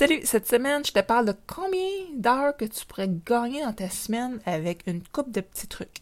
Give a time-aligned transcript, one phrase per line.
[0.00, 1.78] Salut, cette semaine, je te parle de combien
[2.16, 5.98] d'heures que tu pourrais gagner dans ta semaine avec une coupe de petits trucs.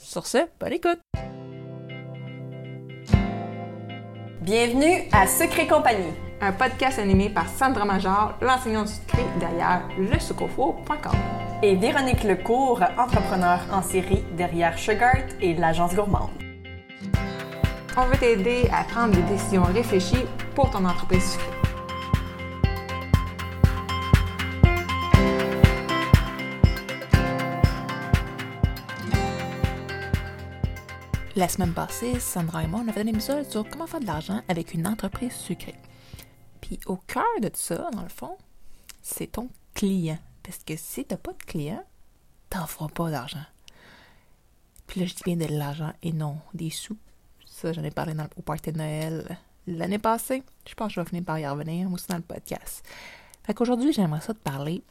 [0.00, 0.98] Sur ce, bonne écoute!
[4.40, 11.12] Bienvenue à Secret Compagnie, un podcast animé par Sandra Major, l'enseignante du secret derrière lesucofo.com.
[11.62, 16.30] Et Véronique Lecourt, entrepreneur en série derrière Sugart et l'agence gourmande.
[17.98, 20.24] On veut t'aider à prendre des décisions réfléchies
[20.54, 21.61] pour ton entreprise sucrée.
[31.34, 34.06] La semaine passée, Sandra et moi, on a fait un épisode sur comment faire de
[34.06, 35.76] l'argent avec une entreprise sucrée.
[36.60, 38.36] Puis au cœur de ça, dans le fond,
[39.00, 40.18] c'est ton client.
[40.42, 41.82] Parce que si t'as pas de client,
[42.50, 43.46] t'en feras pas d'argent.
[44.86, 46.98] Puis là, je dis bien de l'argent et non des sous.
[47.46, 50.42] Ça, j'en ai parlé dans, au party de Noël l'année passée.
[50.68, 52.86] Je pense que je vais finir par y revenir aussi dans le podcast.
[53.42, 54.82] Fait qu'aujourd'hui, j'aimerais ça te parler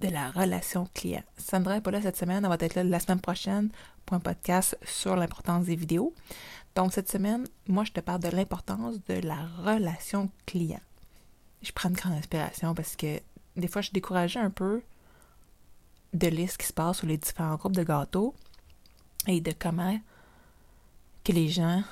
[0.00, 1.22] de la relation client.
[1.38, 3.70] Sandra n'est pas là cette semaine, elle va être là la semaine prochaine
[4.04, 6.14] pour un podcast sur l'importance des vidéos.
[6.74, 10.80] Donc cette semaine, moi je te parle de l'importance de la relation client.
[11.62, 13.20] Je prends une grande inspiration parce que
[13.56, 14.82] des fois je suis découragée un peu
[16.12, 18.34] de lire ce qui se passe sur les différents groupes de gâteaux
[19.26, 19.98] et de comment
[21.24, 21.82] que les gens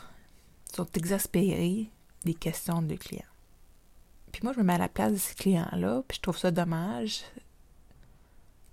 [0.75, 1.91] sont exaspérés
[2.25, 3.23] des questions de clients.
[4.33, 6.50] Puis moi, je me mets à la place de ces clients-là, puis je trouve ça
[6.50, 7.23] dommage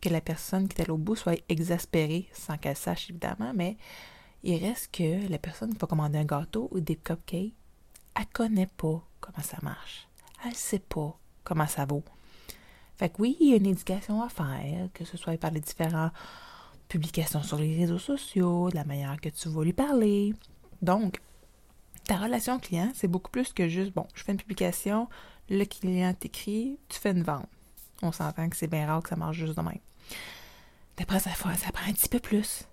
[0.01, 3.77] que la personne qui est à au bout soit exaspérée, sans qu'elle sache évidemment, mais
[4.43, 7.53] il reste que la personne qui va commander un gâteau ou des cupcakes,
[8.15, 10.07] elle connaît pas comment ça marche.
[10.43, 12.03] Elle sait pas comment ça vaut.
[12.97, 15.59] Fait que oui, il y a une éducation à faire, que ce soit par les
[15.59, 16.11] différentes
[16.87, 20.33] publications sur les réseaux sociaux, de la manière que tu vas lui parler.
[20.81, 21.21] Donc,
[22.05, 25.07] ta relation client, c'est beaucoup plus que juste, bon, je fais une publication,
[25.49, 27.47] le client t'écrit, tu fais une vente.
[28.01, 29.79] On s'entend que c'est bien rare que ça marche juste de même.
[30.97, 32.63] D'après ça, ça prend un petit peu plus.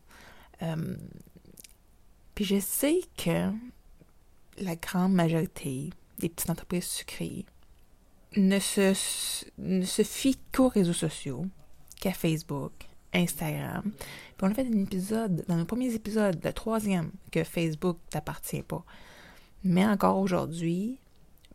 [0.62, 0.96] Euh,
[2.34, 3.50] puis je sais que
[4.58, 7.46] la grande majorité des petites entreprises sucrées
[8.36, 8.94] ne se,
[9.58, 11.46] ne se fient qu'aux réseaux sociaux,
[12.00, 12.72] qu'à Facebook,
[13.12, 13.82] Instagram.
[13.92, 18.62] Puis on a fait un épisode, dans nos premiers épisodes, le troisième, que Facebook t'appartient
[18.62, 18.84] pas.
[19.64, 20.98] Mais encore aujourd'hui,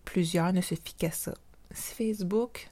[0.03, 1.34] plusieurs ne se fient qu'à ça.
[1.72, 2.69] Si Facebook,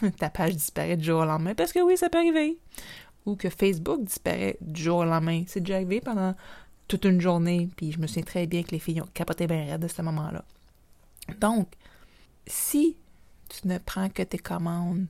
[0.18, 2.58] ta page disparaît du jour au lendemain, parce que oui, ça peut arriver
[3.26, 5.44] ou que Facebook disparaît du jour au lendemain.
[5.46, 6.34] C'est déjà arrivé pendant
[6.88, 9.64] toute une journée, puis je me souviens très bien que les filles ont capoté bien
[9.64, 10.44] raide à ce moment-là.
[11.38, 11.72] Donc,
[12.46, 12.96] si
[13.48, 15.06] tu ne prends que tes commandes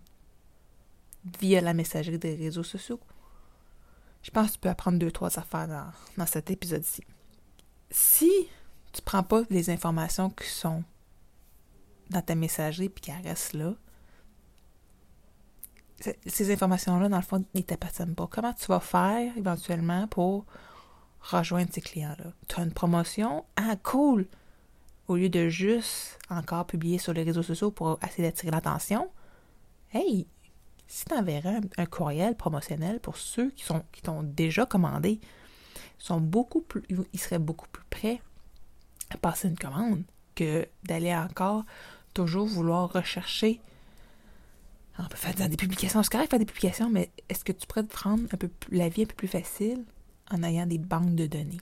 [1.41, 3.01] via la messagerie des réseaux sociaux,
[4.23, 7.03] je pense que tu peux apprendre deux, trois affaires dans, dans cet épisode-ci.
[7.91, 8.31] Si
[8.93, 10.85] tu ne prends pas les informations qui sont
[12.11, 13.75] dans ta messagerie puis qui restent là,
[16.27, 18.27] ces informations-là, dans le fond, ils ne t'appartiennent pas.
[18.31, 20.45] Comment tu vas faire éventuellement pour
[21.21, 22.33] rejoindre ces clients-là?
[22.49, 23.45] Tu as une promotion?
[23.57, 24.27] Ah, cool!
[25.09, 29.11] Au lieu de juste encore publier sur les réseaux sociaux pour essayer d'attirer l'attention,
[29.93, 30.27] hey,
[30.87, 35.21] si tu enverrais un, courriel promotionnel pour ceux qui qui t'ont déjà commandé,
[35.99, 36.83] sont beaucoup plus,
[37.13, 38.21] ils seraient beaucoup plus prêts
[39.11, 40.03] à passer une commande
[40.35, 41.65] que d'aller encore
[42.15, 43.61] toujours vouloir rechercher
[44.99, 46.03] on peut faire des publications.
[46.03, 48.89] C'est correct faire des publications, mais est-ce que tu pourrais te prendre un peu la
[48.89, 49.85] vie un peu plus facile
[50.31, 51.61] en ayant des banques de données?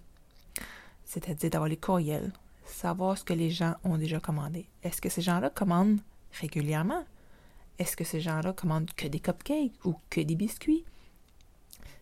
[1.04, 2.32] C'est-à-dire d'avoir les courriels,
[2.64, 4.66] savoir ce que les gens ont déjà commandé.
[4.82, 6.00] Est-ce que ces gens-là commandent
[6.40, 7.04] régulièrement?
[7.78, 10.84] Est-ce que ces gens-là commandent que des cupcakes ou que des biscuits?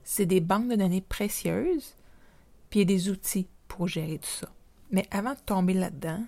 [0.05, 1.95] C'est des banques de données précieuses,
[2.71, 4.49] puis il y a des outils pour gérer tout ça.
[4.91, 6.25] Mais avant de tomber là-dedans,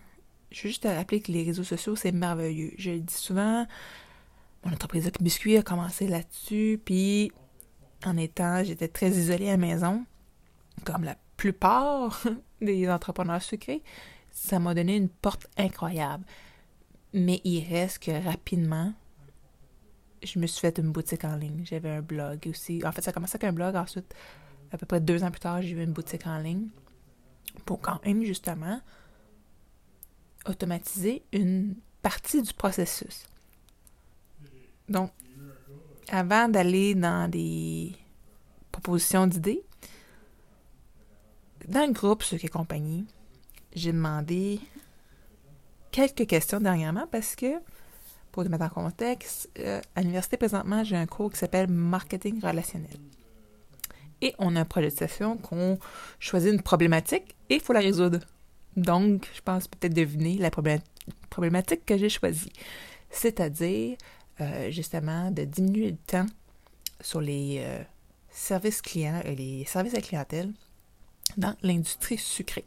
[0.50, 2.72] je veux juste te rappeler que les réseaux sociaux, c'est merveilleux.
[2.77, 3.67] Je le dis souvent,
[4.65, 7.32] mon entreprise de biscuits a commencé là-dessus, puis
[8.04, 10.04] en étant, j'étais très isolée à la maison,
[10.84, 12.22] comme la plupart
[12.60, 13.82] des entrepreneurs sucrés,
[14.31, 16.25] ça m'a donné une porte incroyable.
[17.12, 18.93] Mais il reste que rapidement,
[20.22, 21.64] je me suis fait une boutique en ligne.
[21.64, 22.82] J'avais un blog aussi.
[22.84, 23.75] En fait, ça a commencé avec un blog.
[23.75, 24.14] Ensuite,
[24.70, 26.69] à peu près deux ans plus tard, j'ai eu une boutique en ligne
[27.64, 28.81] pour quand même, justement,
[30.46, 33.25] automatiser une partie du processus.
[34.90, 35.10] Donc,
[36.08, 37.94] avant d'aller dans des
[38.72, 39.62] propositions d'idées,
[41.69, 43.06] dans le groupe ce qui compagnie,
[43.75, 44.58] j'ai demandé
[45.92, 47.60] quelques questions dernièrement parce que,
[48.32, 52.40] pour te mettre en contexte, euh, à l'université présentement, j'ai un cours qui s'appelle Marketing
[52.40, 52.98] relationnel.
[54.22, 55.78] Et on a un projet de session qu'on
[56.19, 58.19] choisit une problématique et il faut la résoudre.
[58.76, 60.50] Donc, je pense peut-être deviner la
[61.31, 62.52] problématique que j'ai choisie.
[63.10, 63.96] C'est-à-dire
[64.40, 66.26] euh, justement de diminuer le temps
[67.00, 67.82] sur les euh,
[68.31, 70.52] services clients et les services à clientèle
[71.37, 72.64] dans l'industrie sucrée.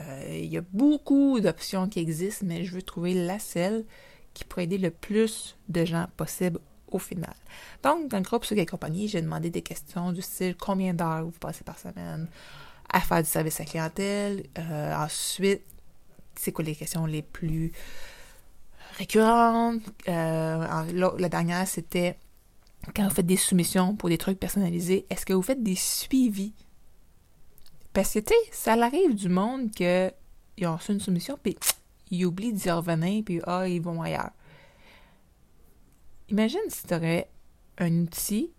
[0.00, 3.84] Euh, il y a beaucoup d'options qui existent, mais je veux trouver la celle
[4.34, 6.58] qui pourrait aider le plus de gens possible
[6.90, 7.34] au final.
[7.82, 11.38] Donc, dans le groupe Sucre compagnie, j'ai demandé des questions du style combien d'heures vous
[11.38, 12.28] passez par semaine
[12.90, 14.44] à faire du service à clientèle.
[14.56, 15.62] ensuite,
[16.36, 17.72] c'est quoi les questions les plus
[19.02, 19.82] récurrentes.
[20.08, 22.16] Euh, la dernière, c'était
[22.94, 26.54] quand vous faites des soumissions pour des trucs personnalisés, est-ce que vous faites des suivis?
[27.92, 31.56] Parce que, tu sais, ça arrive du monde qu'ils ont reçu une soumission, puis
[32.10, 34.30] ils oublient d'y revenir, puis ah, ils vont ailleurs.
[36.30, 37.28] Imagine si tu aurais
[37.78, 38.50] un outil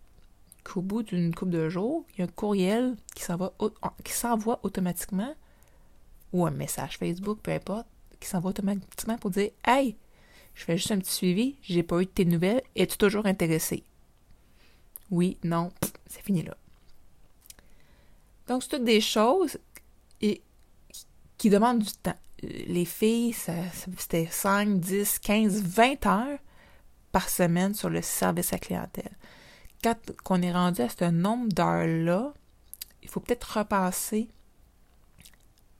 [0.63, 3.23] qu'au bout d'une couple de jours, il y a un courriel qui
[4.13, 5.33] s'envoie automatiquement,
[6.31, 7.87] ou un message Facebook, peu importe,
[8.19, 9.97] qui s'envoie automatiquement pour dire Hey,
[10.53, 13.83] je fais juste un petit suivi, j'ai pas eu de tes nouvelles, es-tu toujours intéressé?
[15.11, 15.71] Oui, non,
[16.07, 16.55] c'est fini là.
[18.47, 19.57] Donc, c'est toutes des choses
[20.19, 22.17] qui demandent du temps.
[22.41, 23.33] Les filles,
[23.73, 26.39] c'était 5, 10, 15, 20 heures
[27.11, 29.15] par semaine sur le service à clientèle.
[29.81, 29.95] Quand
[30.29, 32.33] on est rendu à ce nombre d'heures-là,
[33.01, 34.29] il faut peut-être repasser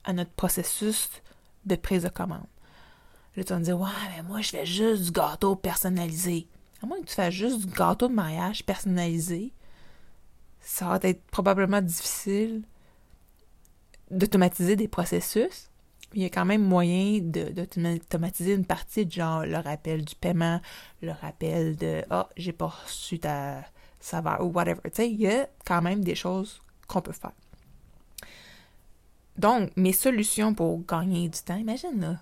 [0.04, 1.10] à notre processus
[1.66, 2.46] de prise de commande.
[3.36, 6.48] Là, tu vas me dire, ouais, mais moi, je fais juste du gâteau personnalisé.
[6.82, 9.54] À moins que tu fasses juste du gâteau de mariage personnalisé,
[10.60, 12.64] ça va être probablement difficile
[14.12, 15.70] d'automatiser des processus.
[16.14, 20.62] Il y a quand même moyen d'automatiser une partie, de genre le rappel du paiement,
[21.02, 23.64] le rappel de Ah, oh, j'ai pas reçu ta
[24.00, 24.82] saveur ou whatever.
[24.86, 27.32] Tu sais, il y a quand même des choses qu'on peut faire.
[29.38, 32.20] Donc, mes solutions pour gagner du temps, imagine là,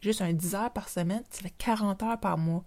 [0.00, 2.64] juste un 10 heures par semaine, ça fait 40 heures par mois.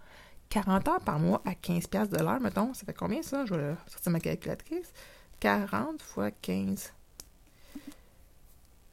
[0.50, 3.46] 40 heures par mois à 15 pièces de l'heure, mettons, ça fait combien ça?
[3.46, 4.94] Je vais sortir ma calculatrice.
[5.40, 6.94] 40 fois 15.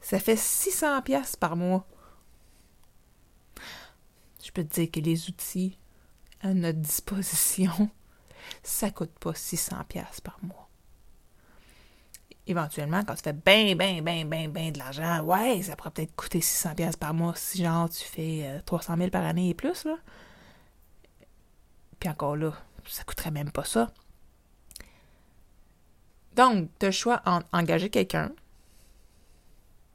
[0.01, 1.87] Ça fait 600 pièces par mois.
[4.43, 5.77] Je peux te dire que les outils
[6.41, 7.89] à notre disposition,
[8.63, 10.60] ça coûte pas 600 pièces par mois
[12.47, 16.15] éventuellement, quand tu fais ben, ben, ben, ben, ben de l'argent, ouais, ça pourrait peut-être
[16.15, 19.53] coûter 600 pièces par mois si, genre, tu fais 300 euh, 000 par année et
[19.53, 19.97] plus, là.
[21.99, 22.53] Puis encore là,
[22.87, 23.91] ça coûterait même pas ça.
[26.35, 27.21] Donc, tu as le choix
[27.51, 28.31] d'engager quelqu'un,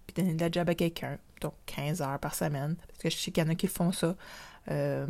[0.06, 3.16] puis donner de la job à quelqu'un, donc 15 heures par semaine, parce que je
[3.16, 4.14] sais qu'il y en a qui font ça.
[4.70, 5.06] Euh,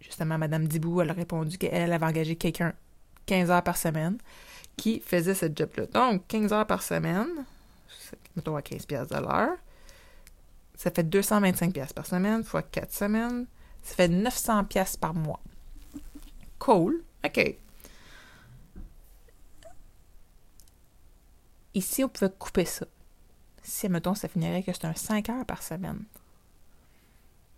[0.00, 2.74] justement, Madame Dibou, elle a répondu qu'elle avait engagé quelqu'un
[3.26, 4.18] 15 heures par semaine
[4.76, 5.86] qui faisait ce job-là.
[5.86, 7.44] Donc, 15 heures par semaine,
[8.36, 9.56] mettons à 15 pièces de l'heure,
[10.76, 13.46] ça fait 225 pièces par semaine fois 4 semaines,
[13.82, 15.40] ça fait 900 pièces par mois.
[16.58, 17.02] Cool.
[17.24, 17.56] OK.
[21.74, 22.86] Ici, on pouvait couper ça.
[23.62, 26.04] Si, mettons, ça finirait que c'est un 5 heures par semaine.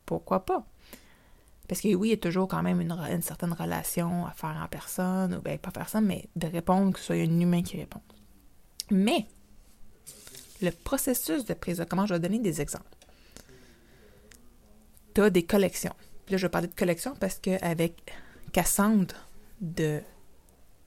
[0.04, 0.64] Pourquoi pas?
[1.68, 4.68] Parce que oui, il y a toujours quand même une, certaine relation à faire en
[4.68, 8.00] personne, ou bien pas personne, mais de répondre que ce soit un humain qui répond.
[8.90, 9.26] Mais,
[10.62, 12.86] le processus de prise de commande, je vais donner des exemples.
[15.14, 15.94] Tu as des collections.
[16.24, 18.12] Puis là, je vais parler de collections parce qu'avec
[18.52, 19.14] Cassandre
[19.60, 20.00] de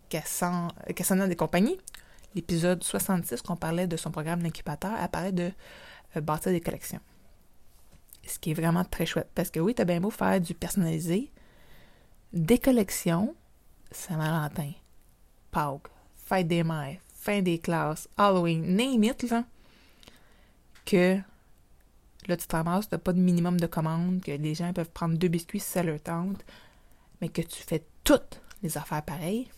[0.10, 1.78] Cassandra des compagnies,
[2.36, 5.52] l'épisode 66 qu'on parlait de son programme d'incubateur, apparaît de
[6.16, 7.02] euh, bâtir des collections
[8.30, 9.30] ce qui est vraiment très chouette.
[9.34, 11.32] Parce que oui, t'as bien beau faire du personnalisé,
[12.34, 13.36] des collections,
[13.92, 14.72] Saint-Valentin,
[15.52, 19.44] Pâques, fête des mères, fin des classes, Halloween, name it, là,
[20.86, 21.20] que
[22.28, 25.18] là, tu te ramasses, t'as pas de minimum de commandes, que les gens peuvent prendre
[25.18, 26.46] deux biscuits si ça leur tente,
[27.22, 29.50] mais que tu fais toutes les affaires pareilles,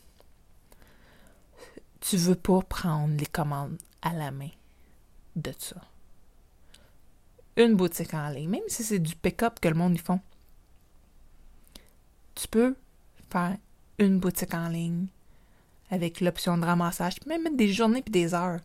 [1.99, 4.49] tu veux pas prendre les commandes à la main
[5.35, 5.90] de ça
[7.57, 10.19] une boutique en ligne, même si c'est du pick-up que le monde y font.
[12.35, 12.75] Tu peux
[13.29, 13.57] faire
[13.99, 15.07] une boutique en ligne
[15.89, 17.15] avec l'option de ramassage.
[17.15, 18.61] Tu peux même mettre des journées puis des heures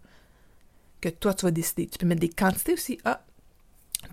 [1.01, 1.89] que toi, tu vas décider.
[1.89, 2.99] Tu peux mettre des quantités aussi.
[3.05, 3.23] Ah,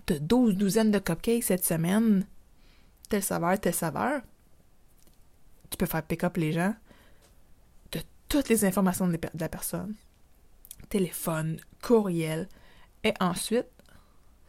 [0.06, 2.26] tu as 12 douzaines de cupcakes cette semaine.
[3.08, 4.22] Telle saveur, telle saveur.
[5.70, 6.74] Tu peux faire pick-up les gens.
[7.90, 9.94] Tu as toutes les informations de la personne.
[10.88, 12.48] Téléphone, courriel.
[13.02, 13.66] Et ensuite,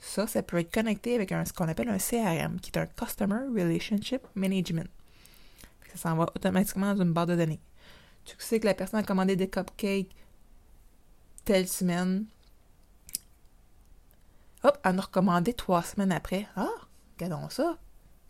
[0.05, 3.47] ça, ça peut être connecté avec ce qu'on appelle un CRM, qui est un Customer
[3.49, 4.89] Relationship Management.
[5.91, 7.59] Ça s'en va automatiquement dans une barre de données.
[8.23, 10.15] Tu sais que la personne a commandé des cupcakes
[11.43, 12.25] telle semaine.
[14.63, 16.47] Hop, elle en a recommandé trois semaines après.
[16.55, 16.69] Ah,
[17.17, 17.77] regardons ça.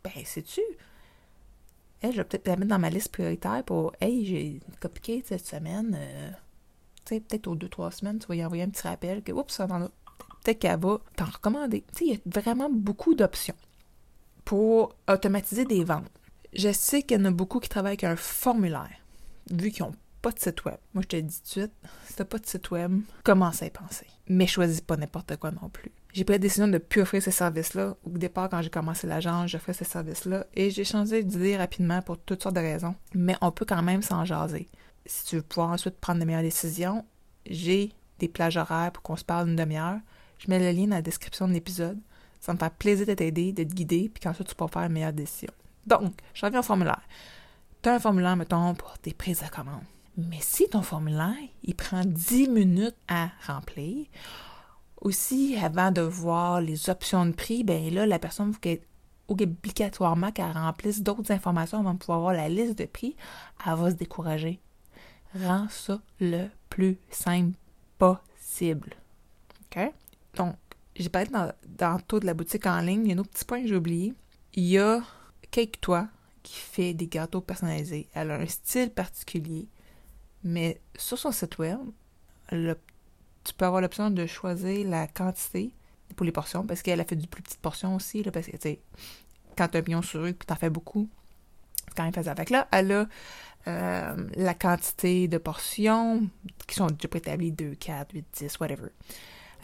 [0.03, 0.61] Ben, sais-tu?
[2.01, 5.45] elle, je vais peut-être la mettre dans ma liste prioritaire pour Hey, j'ai cupcake cette
[5.45, 5.95] semaine.
[5.97, 6.31] Euh,
[7.03, 9.31] tu sais, peut-être aux deux, trois semaines, tu vas y envoyer un petit rappel que,
[9.31, 9.89] oups, ça en.
[10.45, 11.83] Peut-être qu'elle va t'en recommander.
[11.95, 13.55] Tu sais, il y a vraiment beaucoup d'options
[14.43, 16.11] pour automatiser des ventes.
[16.53, 19.01] Je sais qu'il y en a beaucoup qui travaillent avec un formulaire,
[19.49, 20.77] vu qu'ils n'ont pas de site web.
[20.93, 21.71] Moi, je te dis tout de suite,
[22.05, 24.05] si t'as pas de site web, commence à y penser.
[24.27, 25.91] Mais choisis pas n'importe quoi non plus.
[26.13, 27.97] J'ai pris la décision de ne plus offrir ces services-là.
[28.03, 32.19] Au départ, quand j'ai commencé l'agence, j'offrais ces services-là et j'ai changé d'idée rapidement pour
[32.19, 32.93] toutes sortes de raisons.
[33.15, 34.69] Mais on peut quand même s'en jaser.
[35.07, 37.03] Si tu veux pouvoir ensuite prendre de meilleures décisions,
[37.49, 39.99] j'ai des plages horaires pour qu'on se parle une demi-heure.
[40.45, 41.99] Je mets le lien dans la description de l'épisode.
[42.39, 44.93] Ça me fait plaisir de t'aider, de te guider, puis qu'ensuite tu pourras faire une
[44.93, 45.51] meilleure décision.
[45.87, 47.01] Donc, je reviens au formulaire.
[47.81, 49.83] Tu as un formulaire, mettons, pour tes prises de commande.
[50.17, 51.33] Mais si ton formulaire,
[51.63, 54.05] il prend 10 minutes à remplir,
[55.01, 58.59] aussi, avant de voir les options de prix, ben là, la personne faut
[59.27, 63.15] obligatoirement qu'elle remplisse d'autres informations avant de pouvoir voir la liste de prix,
[63.65, 64.59] elle va se décourager.
[65.35, 67.57] Rends ça le plus simple
[67.97, 68.95] possible.
[69.65, 69.91] OK?
[70.35, 70.55] Donc,
[70.95, 73.05] j'ai parlé dans, dans tout de la boutique en ligne.
[73.05, 74.13] Il y a un autre petit point que j'ai oublié.
[74.53, 75.01] Il y a
[75.51, 76.07] Cake Toi
[76.43, 78.07] qui fait des gâteaux personnalisés.
[78.13, 79.67] Elle a un style particulier,
[80.43, 81.79] mais sur son site web,
[82.49, 85.71] tu peux avoir l'option de choisir la quantité
[86.15, 88.57] pour les portions, parce qu'elle a fait du plus petite portion aussi, parce que, tu
[88.61, 88.79] sais,
[89.57, 91.09] quand tu as un million sur eux et tu en fais beaucoup,
[91.87, 92.39] c'est quand même faisable.
[92.39, 93.07] Avec là, elle a
[93.67, 96.29] euh, la quantité de portions
[96.67, 98.89] qui sont déjà préétablies, 2, 4, 8, 10, whatever.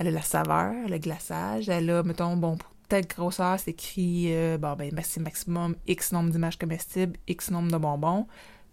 [0.01, 4.34] Elle a la saveur, le glaçage, elle a, mettons, bon, pour telle grosseur, c'est écrit,
[4.34, 8.25] euh, bon, ben, maximum X nombre d'images comestibles, X nombre de bonbons.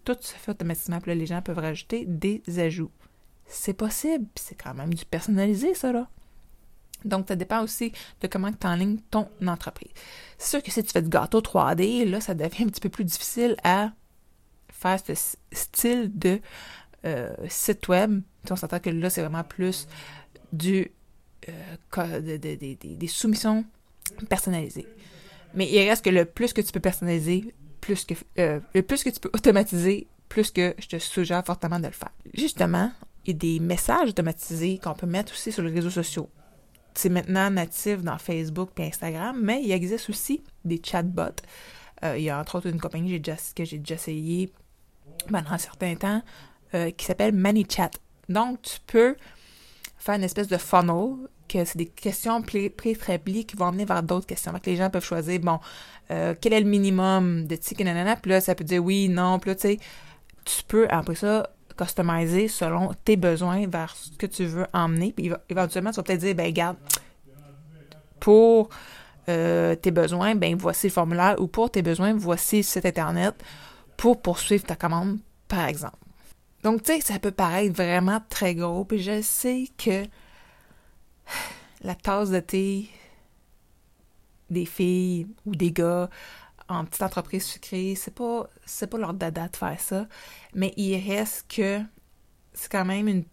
[0.05, 2.89] Tout se fait automatiquement, puis là, les gens peuvent rajouter des ajouts
[3.49, 6.07] c'est possible, c'est quand même du personnalisé, ça, là.
[7.05, 9.91] Donc, ça dépend aussi de comment tu enlignes ton entreprise.
[10.37, 12.89] C'est sûr que si tu fais du gâteau 3D, là, ça devient un petit peu
[12.89, 13.91] plus difficile à
[14.71, 15.13] faire ce
[15.51, 16.41] style de
[17.05, 18.21] euh, site web.
[18.49, 19.87] on s'entend que là, c'est vraiment plus
[20.51, 20.91] du
[21.97, 23.65] euh, des soumissions
[24.29, 24.87] personnalisées.
[25.53, 29.03] Mais il reste que le plus que tu peux personnaliser, plus que euh, le plus
[29.03, 32.11] que tu peux automatiser, plus que je te suggère fortement de le faire.
[32.33, 32.91] Justement,
[33.25, 36.29] il y a des messages automatisés qu'on peut mettre aussi sur les réseaux sociaux.
[36.93, 41.41] C'est maintenant natif dans Facebook et Instagram, mais il existe aussi des chatbots.
[42.03, 44.51] Euh, il y a entre autres une compagnie que j'ai déjà essayé
[45.29, 46.21] pendant un certain temps
[46.71, 47.89] qui s'appelle ManyChat.
[48.29, 49.15] Donc, tu peux
[49.97, 54.27] faire une espèce de funnel, que c'est des questions préétablies qui vont amener vers d'autres
[54.27, 54.53] questions.
[54.65, 55.59] Les gens peuvent choisir, bon,
[56.11, 59.39] euh, quel est le minimum de tickets, nanana, puis là, ça peut dire oui, non,
[59.39, 59.79] puis là, tu sais,
[60.45, 65.13] tu peux, après ça, customiser selon tes besoins vers ce que tu veux emmener.
[65.13, 66.77] Puis éventuellement, tu vas peut-être dire, ben regarde,
[68.19, 68.69] pour
[69.29, 73.35] euh, tes besoins, ben voici le formulaire ou pour tes besoins, voici le site internet
[73.95, 75.97] pour poursuivre ta commande, par exemple.
[76.63, 80.03] Donc, tu sais, ça peut paraître vraiment très gros, puis je sais que
[81.81, 82.89] la tasse de thé
[84.49, 86.09] des filles ou des gars
[86.67, 90.07] en petite entreprise sucrée, c'est pas c'est pas leur dada de faire ça,
[90.53, 91.81] mais il reste que
[92.53, 93.23] c'est quand même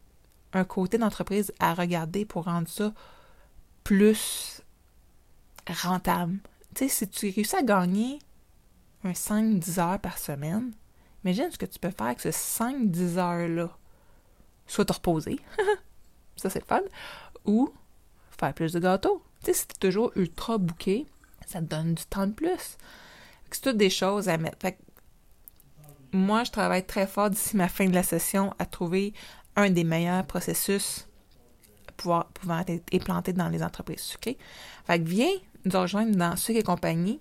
[0.52, 2.92] un côté d'entreprise à regarder pour rendre ça
[3.84, 4.62] plus
[5.68, 6.38] rentable.
[6.74, 8.18] Tu sais, si tu réussis à gagner
[9.04, 10.72] un 5-10 heures par semaine,
[11.24, 13.70] imagine ce que tu peux faire avec ce 5-10 heures-là.
[14.66, 15.38] Soit te reposer,
[16.36, 16.80] ça c'est fun,
[17.44, 17.72] ou
[18.38, 19.22] faire plus de gâteaux.
[19.40, 21.06] Tu sais, si t'es toujours ultra bouqué,
[21.46, 22.76] ça te donne du temps de plus.
[23.50, 24.58] C'est toutes des choses à mettre.
[26.12, 29.14] moi, je travaille très fort d'ici ma fin de la session à trouver
[29.54, 31.06] un des meilleurs processus
[31.96, 32.28] pouvoir,
[32.68, 34.38] être implanté dans les entreprises sucrées.
[34.86, 35.32] Fait que viens
[35.64, 37.20] nous rejoindre dans Sucre et compagnie.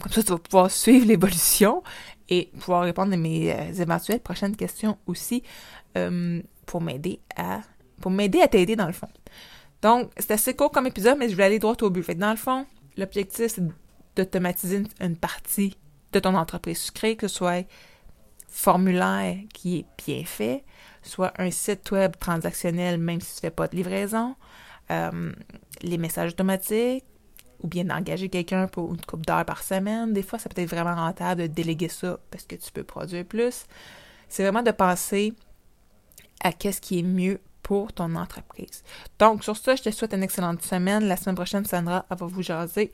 [0.00, 1.82] Comme ça, tu vas pouvoir suivre l'évolution
[2.28, 5.42] et pouvoir répondre à mes euh, éventuelles prochaines questions aussi
[5.96, 7.60] euh, pour m'aider à
[8.00, 9.08] pour m'aider à t'aider dans le fond.
[9.82, 12.02] Donc, c'est assez court comme épisode, mais je vais aller droit au but.
[12.02, 13.64] Fait que dans le fond, l'objectif, c'est
[14.16, 15.76] d'automatiser une, partie
[16.12, 17.66] de ton entreprise sucrée, que ce soit
[18.48, 20.64] formulaire qui est bien fait,
[21.02, 24.34] soit un site web transactionnel même si tu ne fais pas de livraison,
[24.90, 25.32] euh,
[25.82, 27.04] les messages automatiques,
[27.62, 30.12] ou bien d'engager quelqu'un pour une coupe d'heures par semaine.
[30.12, 33.24] Des fois, ça peut être vraiment rentable de déléguer ça parce que tu peux produire
[33.24, 33.66] plus.
[34.28, 35.34] C'est vraiment de penser
[36.42, 37.38] à qu'est-ce qui est mieux
[37.70, 38.82] pour ton entreprise.
[39.20, 41.04] Donc, sur ça, je te souhaite une excellente semaine.
[41.04, 42.90] La semaine prochaine, Sandra va vous jaser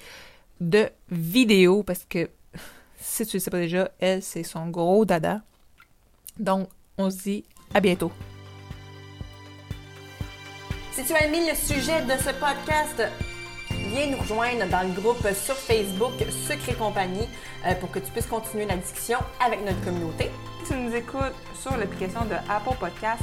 [0.61, 2.29] de vidéos parce que
[3.01, 5.41] si tu ne sais pas déjà, elle, c'est son gros dada.
[6.39, 6.69] Donc,
[6.99, 8.13] on se dit à bientôt.
[10.93, 13.03] Si tu as aimé le sujet de ce podcast,
[13.71, 16.13] viens nous rejoindre dans le groupe sur Facebook
[16.47, 17.29] Secret Compagnie
[17.67, 20.31] euh, pour que tu puisses continuer la discussion avec notre communauté.
[20.65, 23.23] Si tu nous écoutes sur l'application de Apple Podcast,